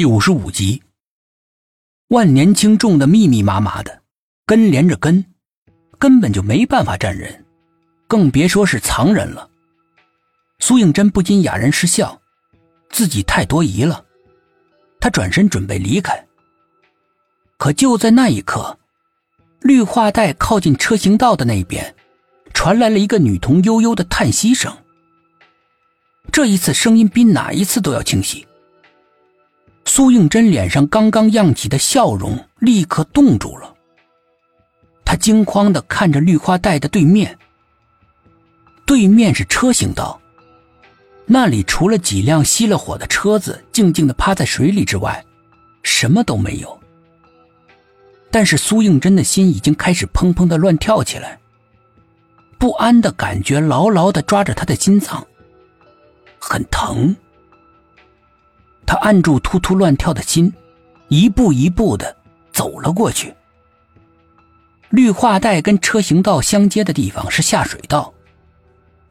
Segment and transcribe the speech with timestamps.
[0.00, 0.82] 第五十五集，
[2.08, 4.00] 万年青种的密密麻麻的，
[4.46, 5.26] 根连着根，
[5.98, 7.44] 根本就没办法站人，
[8.08, 9.50] 更别说是藏人了。
[10.58, 12.18] 苏应真不禁哑然失笑，
[12.88, 14.02] 自己太多疑了。
[15.00, 16.26] 他转身准备离开，
[17.58, 18.78] 可就在那一刻，
[19.60, 21.94] 绿化带靠近车行道的那边，
[22.54, 24.74] 传来了一个女童悠悠的叹息声。
[26.32, 28.46] 这一次声音比哪一次都要清晰。
[29.92, 33.74] 苏应真脸上刚刚漾起的笑容立刻冻住了。
[35.04, 37.36] 他惊慌的看着绿化带的对面，
[38.86, 40.20] 对面是车行道，
[41.26, 45.24] 那里除了几辆熄了火的车子静静的趴在水里之外，
[45.82, 46.80] 什么都没有。
[48.30, 51.40] 但是苏应真的心已经开始砰砰的乱跳起来，
[52.60, 55.26] 不安的感觉牢牢的抓着他的心脏，
[56.38, 57.12] 很疼。
[58.90, 60.52] 他按住突突乱跳的心，
[61.06, 62.16] 一步一步的
[62.52, 63.32] 走了过去。
[64.88, 68.12] 绿化带跟车行道相接的地方是下水道，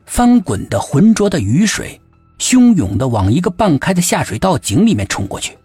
[0.06, 2.02] 翻滚的浑浊的雨水
[2.40, 5.58] 汹涌的往一个半开的下水道井里面冲过去，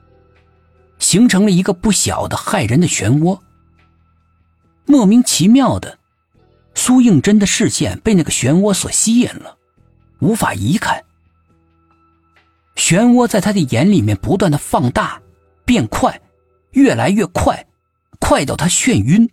[1.00, 3.40] 形成了一个不小的骇人的漩涡。
[4.86, 5.98] 莫名其妙的，
[6.76, 9.56] 苏应真的视线被那个漩涡所吸引了，
[10.20, 11.02] 无法移开。
[12.76, 15.22] 漩涡在他的眼里面不断的放大、
[15.64, 16.20] 变快，
[16.72, 17.66] 越来越快，
[18.20, 19.30] 快到他眩晕。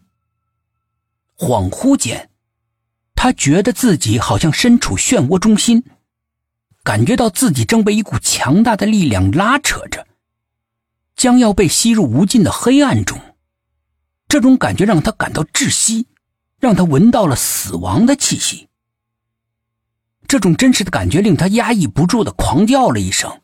[1.37, 2.29] 恍惚间，
[3.15, 5.83] 他觉得自己好像身处漩涡中心，
[6.83, 10.05] 感觉到自己正被一股强大的力量拉扯着，
[11.15, 13.19] 将要被吸入无尽的黑暗中。
[14.27, 16.07] 这种感觉让他感到窒息，
[16.59, 18.69] 让他闻到了死亡的气息。
[20.31, 23.41] 这种真实的感觉令他压抑不住的狂叫了一声。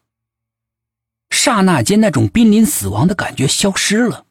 [1.30, 4.26] 刹那间，那种濒临死亡的感觉消失了。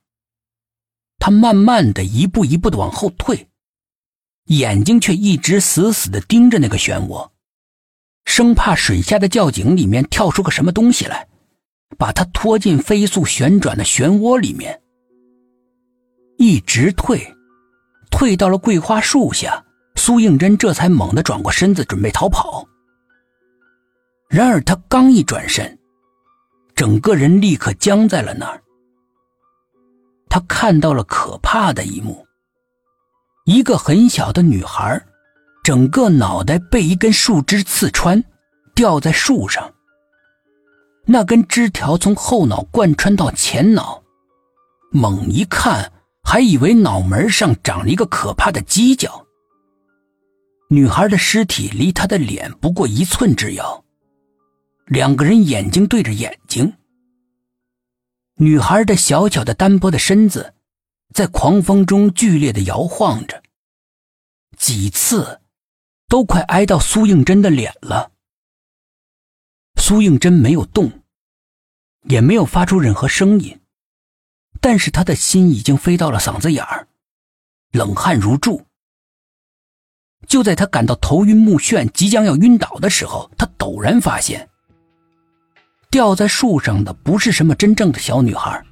[1.18, 3.50] 他慢慢的一步一步的往后退，
[4.46, 7.28] 眼睛却一直死死的盯着那个漩涡，
[8.24, 11.28] 生怕水下的窖井里面跳出个什么东西来，
[11.98, 14.80] 把他拖进飞速旋转的漩涡里面。
[16.38, 17.36] 一直退，
[18.10, 19.65] 退到了桂花树下。
[20.06, 22.64] 苏应真这才猛地转过身子，准备逃跑。
[24.28, 25.80] 然而他刚一转身，
[26.76, 28.62] 整个人立刻僵在了那儿。
[30.28, 32.24] 他看到了可怕的一幕：
[33.46, 35.04] 一个很小的女孩，
[35.64, 38.22] 整个脑袋被一根树枝刺穿，
[38.76, 39.74] 吊在树上。
[41.04, 44.04] 那根枝条从后脑贯穿到前脑，
[44.92, 45.90] 猛一看，
[46.22, 49.25] 还以为脑门上长了一个可怕的犄角。
[50.68, 53.84] 女孩的尸体离他的脸不过一寸之遥，
[54.86, 56.74] 两个人眼睛对着眼睛。
[58.38, 60.54] 女孩的小巧的单薄的身子，
[61.14, 63.42] 在狂风中剧烈的摇晃着，
[64.56, 65.40] 几次，
[66.08, 68.10] 都快挨到苏应真的脸了。
[69.76, 71.04] 苏应真没有动，
[72.08, 73.60] 也没有发出任何声音，
[74.60, 76.88] 但是他的心已经飞到了嗓子眼儿，
[77.70, 78.66] 冷汗如注。
[80.26, 84.48] 就在他感到头晕目眩、即将要晕倒的时候，他陡然发现，
[85.90, 88.62] 吊在树上的不是什么真正的小女孩，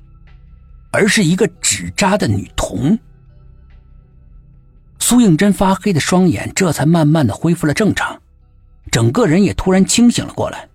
[0.90, 2.98] 而是一个纸扎的女童。
[4.98, 8.20] 苏应真发黑的双眼这才慢慢的恢复了正常，
[8.90, 10.68] 整个人也突然清醒了过来。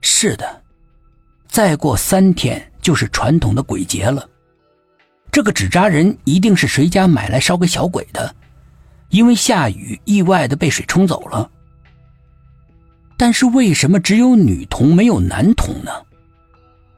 [0.00, 0.62] 是的，
[1.46, 4.28] 再过三天就是传统的鬼节了，
[5.30, 8.34] 这个纸扎人一定是谁家买来烧给小鬼的。
[9.12, 11.48] 因为下雨，意外的被水冲走了。
[13.18, 15.90] 但是为什么只有女童没有男童呢？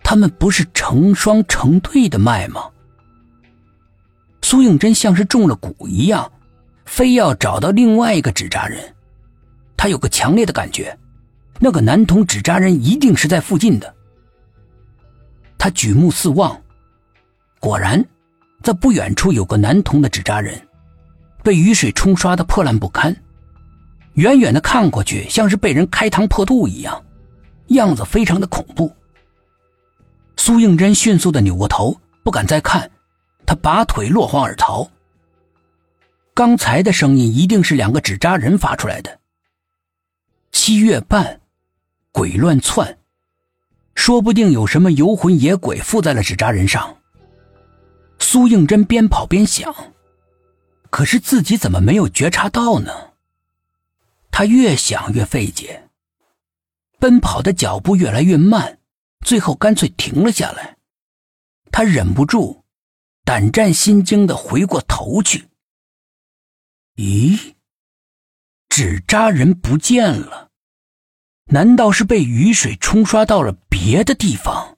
[0.03, 2.71] 他们不是成双成对的卖吗？
[4.43, 6.31] 苏应真像是中了蛊一样，
[6.85, 8.95] 非要找到另外一个纸扎人。
[9.77, 10.97] 他有个强烈的感觉，
[11.59, 13.93] 那个男童纸扎人一定是在附近的。
[15.59, 16.57] 他举目四望，
[17.59, 18.03] 果然，
[18.63, 20.64] 在不远处有个男童的纸扎人。
[21.45, 23.15] 被雨水冲刷的破烂不堪，
[24.15, 27.05] 远远的看过去像是被人开膛破肚一样，
[27.69, 28.91] 样子非常的恐怖。
[30.37, 32.91] 苏应真迅速的扭过头，不敢再看，
[33.45, 34.91] 他拔腿落荒而逃。
[36.33, 39.21] 刚才的声音一定是两个纸扎人发出来的。
[40.51, 41.41] 七月半，
[42.11, 42.97] 鬼乱窜，
[43.95, 46.97] 说不定有什么游魂野鬼附在了纸扎人上。
[48.19, 49.73] 苏应真边跑边想。
[50.95, 53.15] 可是自己怎么没有觉察到呢？
[54.31, 55.89] 他越想越费解，
[57.01, 58.79] 奔跑的脚步越来越慢，
[59.25, 60.77] 最后干脆停了下来。
[61.73, 62.63] 他忍不住，
[63.25, 65.49] 胆战心惊的回过头去。
[66.95, 67.55] 咦，
[68.69, 70.53] 纸扎人不见了？
[71.47, 74.74] 难道是被雨水冲刷到了别的地方？